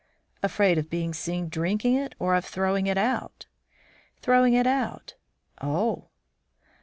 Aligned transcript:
"Afraid 0.41 0.79
of 0.79 0.89
being 0.89 1.13
seen 1.13 1.47
drinking 1.47 1.93
it 1.93 2.15
or 2.17 2.33
of 2.33 2.43
throwing 2.43 2.87
it 2.87 2.97
out?" 2.97 3.45
"Throwing 4.19 4.55
it 4.55 4.65
out." 4.65 5.13
"Oh!" 5.61 6.07